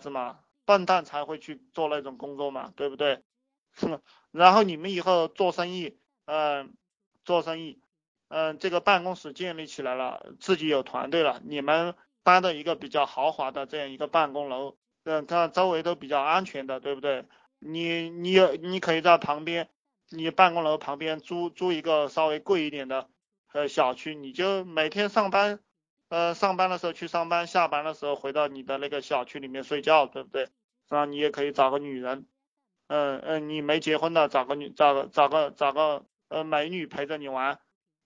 [0.00, 3.22] 是嘛，笨蛋才会去做那种工作嘛，对不对？
[4.32, 6.74] 然后你们以后做生意，嗯，
[7.24, 7.80] 做生意，
[8.28, 17.26] 嗯，这个办公室建立起来了，自己有团队了，你们搬到一个比较豪华的这样一个办公楼，嗯，看周围都比较安全的，对不对？
[17.58, 19.68] 你你你可以在旁边，
[20.08, 23.08] 你办公楼旁边租租一个稍微贵一点的
[23.52, 25.60] 呃小区，你就每天上班，
[26.10, 30.48] 呃，上班的时候去上班，下班的时候回到你的那个小区里面睡觉，对不对？
[30.88, 32.26] 然后你也可以找个女人。
[32.88, 37.60] 嗯嗯，你没结婚的找个女找个找个找个呃美女陪着你玩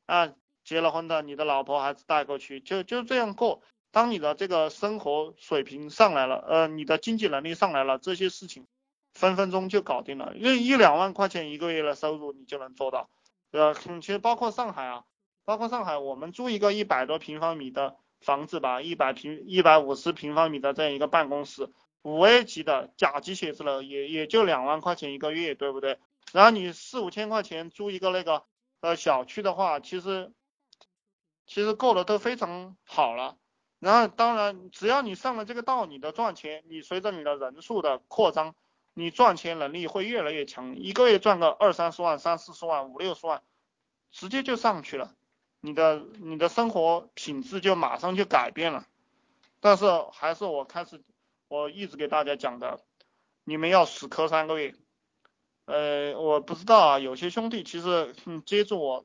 [0.04, 3.62] 啊，结了婚的你的老婆孩子带过去，就就这样过。
[3.90, 8.66] 当你的这个生活水平上来了，呃，你的经济能力上来了，这些事情
[9.14, 10.34] 分分钟就搞定了。
[10.36, 13.08] 因为一两万块钱一个月的收入你就能做到，
[13.52, 15.04] 呃，其实包括上海啊，
[15.44, 21.70] 包括上海，我们租一个一百多平方米的房子吧，一百平一百五十平方米的这样一个办公室。
[22.02, 25.98] 五 A 级的甲级写字楼也也就两万块钱一个月，对不对？
[26.32, 28.44] 然后你四五千块钱租一个那个
[28.80, 30.32] 呃小区的话，其实
[31.46, 33.36] 其实过得都非常好了。
[33.78, 38.54] 然后当然，只要你上了这个道，你的赚钱，你随着你的人数的扩张，
[38.94, 43.42] 你赚钱能力会越来越强，一个月赚个二三十万、三四十万、五六十万，
[44.10, 45.14] 直接就上去了，
[45.64, 48.86] 你的你的生活品质就马上就改变了。
[49.60, 51.02] 但是还是我开始。
[51.46, 52.80] 我一直给大家讲的，
[53.44, 54.74] 你们要死磕三个月。
[55.66, 58.12] 呃，我不知道啊，有些兄弟其实
[58.44, 59.04] 接触我，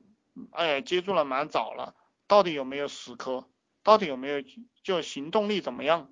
[0.50, 1.94] 哎，接触了蛮早了，
[2.26, 3.44] 到底有没有死磕？
[3.84, 4.42] 到底有没有
[4.82, 6.10] 就行动力怎么样？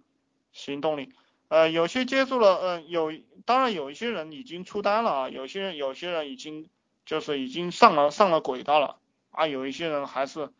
[0.52, 1.12] 行动力，
[1.48, 3.10] 呃，有些接触了，嗯，有，
[3.44, 6.68] 当然有一些人已经出单了啊，有些人有些人已经
[7.04, 8.97] 就是已经上了上了轨道了
[9.30, 10.50] 啊，有一些人还是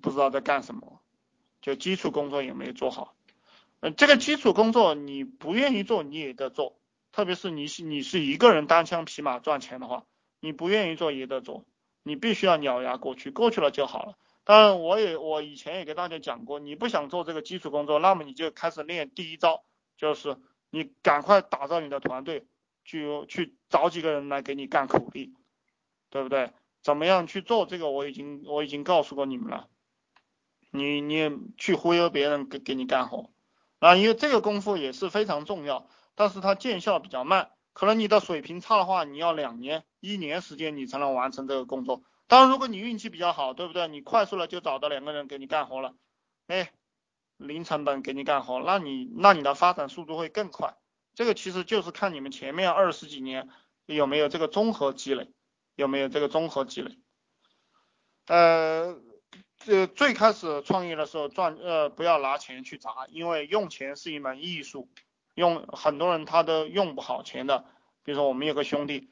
[0.00, 1.00] 不知道在干什么，
[1.60, 3.14] 就基础工作也没做好。
[3.80, 6.78] 嗯，这个基础工作你不愿意做，你也得做，
[7.12, 10.04] 特别是你是你是一个人单枪匹马赚钱的话，
[10.40, 11.64] 你不愿意做也得做，
[12.02, 14.18] 你必须要咬牙过去，过去了就好了。
[14.44, 19.62] 当然，我也我以前也给大家讲过，你不想做这个基础工作，那么你就开始练第一招，
[19.96, 20.36] 就是
[20.70, 22.46] 你赶快打造你的团队，
[22.84, 25.34] 去去找几个人来给你干苦力，
[26.10, 26.50] 对不对？
[26.82, 29.68] 怎么样去做这个，我已经我已经告诉过你们了，
[30.70, 33.30] 你你去忽悠别人给给你干活。
[33.78, 42.02] 啊，因为这个功夫也是非常重要，但是它见效比较慢，可能你的水平差的话，你要两年、一年时间你才能完成这个工作。
[42.26, 43.88] 当然，如果你运气比较好，对不对？
[43.88, 45.94] 你快速了就找到两个人给你干活了，
[46.46, 46.72] 哎，
[47.38, 50.76] 零成本给你干活，那你那你的发展速度会更快。
[51.14, 53.48] 这个其实就是看你们前面二十几年
[53.86, 55.30] 有没有这个综合积累，
[55.80, 56.98] 有没有这个综合积累。
[58.26, 59.00] 呃。
[59.62, 64.88] 这最开始创业的时候赚呃不要拿钱去砸，因为用钱是一门艺术，
[65.34, 67.66] 用很多人他都用不好钱的。
[68.02, 69.10] 比如说我们有个兄弟，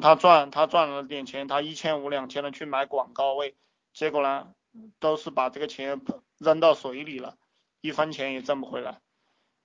[0.00, 3.56] 他赚他赚了点钱，他一千五两千的去买广告位，
[3.92, 4.54] 结果呢
[5.00, 6.00] 都是把这个钱
[6.38, 7.36] 扔到水里了，
[7.80, 9.00] 一分钱也挣不回来。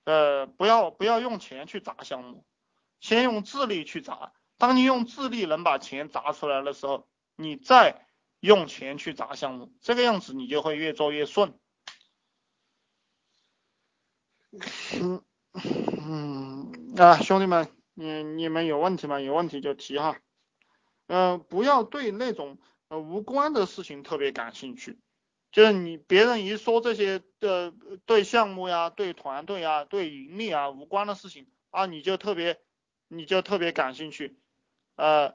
[0.02, 2.44] 呃，不要不要用钱去砸项目，
[2.98, 4.32] 先用智力去砸。
[4.58, 8.04] 当你用智力能把钱砸出来的时候，你再。
[8.40, 11.58] 用钱去砸项目，这个样子你就会越做越顺。
[14.92, 19.18] 嗯啊，兄弟们，你你们有问题吗？
[19.18, 20.20] 有问题就提哈。
[21.08, 22.58] 嗯，不要对那种
[22.90, 25.00] 无关的事情特别感兴趣，
[25.50, 27.74] 就是你别人一说这些的
[28.06, 32.60] 对项目呀、对团队啊、对盈利啊无关的事情啊，你就特别
[33.08, 34.38] 你就特别感兴趣，
[34.98, 35.34] 呃。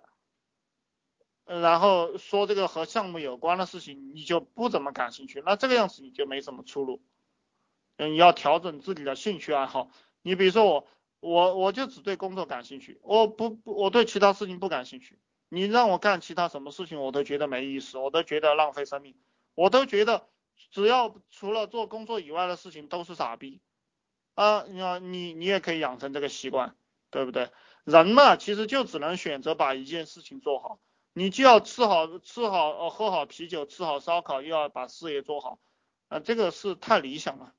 [1.46, 7.02] 然后说这个和项目有关的事情，你就不怎么感兴趣，那这个样子你就没什么出路。
[7.98, 9.92] 嗯，要调整自己的兴趣爱好。
[10.22, 10.88] 你比如说我，
[11.20, 15.20] 我我就只对工作感兴趣，我不我对其他事情不感兴趣。
[15.50, 19.14] 你让我干其他什么事情，我都觉得没意思，我都觉得浪费生命，
[19.54, 20.30] 我都觉得
[20.72, 23.62] 只要除了做工作以外的事情都是傻逼。
[24.34, 26.78] 啊，你你你也可以养成这个习惯，
[27.12, 27.50] 对不对？
[27.84, 30.80] 人嘛，其实就只能选择把一件事情做好。
[31.14, 35.60] 你就要吃好吃好哦，喝好啤酒，吃好烧烤，又要把事业做好，
[36.08, 37.54] 啊，这个是太理想了，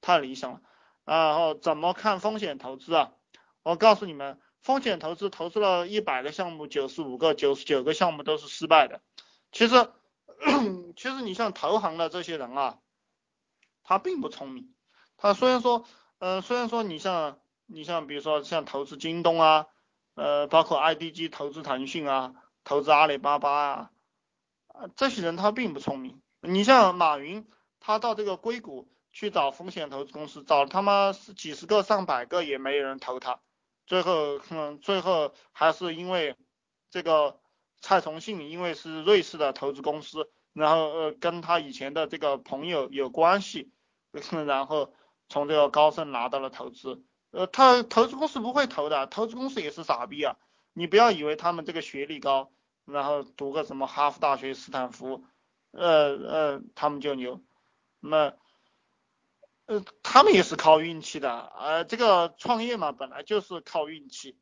[0.00, 0.60] 太理想了。
[1.04, 3.12] 然后怎么看风险投资啊？
[3.62, 9.00] 我告诉你们，风险投资投资了一百个项目，九十五个、九十九个项目都是失败的。
[9.50, 9.90] 其实，
[10.96, 12.78] 其实你像投行的这些人啊，
[13.82, 14.74] 他并不聪明。
[15.16, 15.84] 他虽然说，
[16.18, 17.38] 呃，虽然说你像
[17.72, 19.66] 你像比如说像投资京东啊，
[20.14, 22.34] 呃，包括 IDG 投资腾讯啊。
[22.62, 23.90] 投资阿里巴巴啊，
[24.66, 26.20] 啊，这些人他并不聪明。
[26.42, 27.48] 你像马云，
[27.80, 33.40] 他到这个硅谷去找风险投资公司，找他妈是几十个上百个也没有人投他，
[33.86, 36.36] 最后嗯最后还是因为
[36.90, 37.40] 这个
[37.80, 43.72] 蔡崇信因为是瑞士的投资公司，然后呃跟他以前的这个朋友有关系，
[44.46, 44.92] 然后
[45.30, 50.36] 从这个高盛拿到了投资，呃他投资公司不会投的，投资公司也是傻逼啊，
[50.72, 52.50] 你不要以为他们这个学历高，
[52.84, 55.24] 然后读个什么哈佛大学、斯坦福，
[55.70, 57.40] 呃呃他们就牛，
[58.00, 58.34] 那。
[59.66, 64.36] 呃，他们也是靠运气的，呃，这个创业嘛，本来就是靠运气，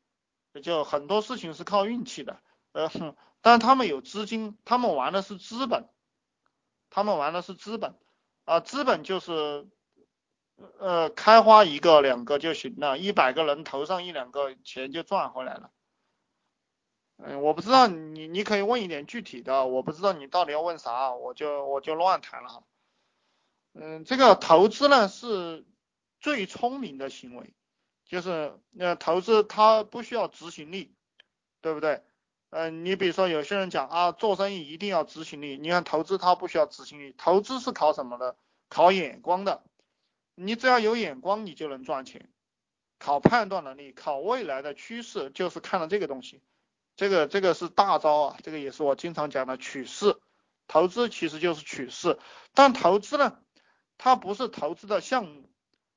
[0.63, 2.39] 就很多事情是靠运气的，
[2.71, 2.89] 呃，
[3.41, 5.87] 但他们有资金，他们玩的是资本，
[6.89, 7.93] 他们玩的是资本，
[8.45, 9.67] 啊，资本就是，
[10.79, 15.71] 呃，开花一个两个就行了，一百个人投上一两个，钱就赚回来了。
[17.17, 22.63] 嗯，我不知道你，你可以问一点具体的，我不知道你到底要问啥，我就我就乱谈了。
[23.73, 25.65] 嗯，这个投资呢是
[26.19, 27.53] 最聪明的行为，
[28.05, 30.93] 就是呃投资它不需要执行力，
[31.61, 32.03] 对不对？
[32.51, 38.35] 嗯，你比如说有些人讲啊，做生意一定要执行力，你看投资它不需要执行力，投资是考什么的？
[38.69, 39.63] 考眼光的，
[40.41, 42.29] 你只要有眼光，你就能赚钱。
[42.97, 46.41] 考判断能力，考未来的趋势，就是看了这个东西，
[46.95, 50.17] 这个这个是大招啊，这个也是我经常讲的取势，
[50.67, 52.19] 投资其实就是取势，
[52.53, 53.39] 但投资呢？
[53.97, 55.49] 它不是投资的项目，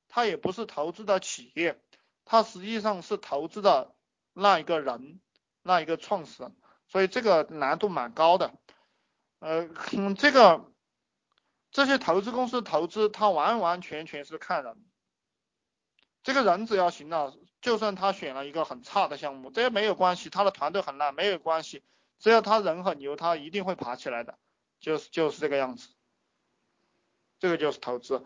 [0.07, 1.81] 它也不是投资的企业，
[2.25, 3.95] 它实际上是投资的
[4.33, 5.21] 那一个人，
[5.61, 6.55] 那一个创始人，
[6.87, 8.53] 所以这个难度蛮高的。
[9.39, 9.69] 呃，
[10.17, 10.71] 这个
[11.73, 14.77] 这些投资公司投资，他完完全全是看人，
[16.23, 21.83] 这个人只要行了，就算他选了一个很差的项目，这也没有关系，他的团队很烂没有关系，
[22.19, 24.37] 只要他人很牛，他一定会爬起来的，
[24.79, 25.89] 就是就是这个样子。
[27.39, 28.23] 这个就是投资。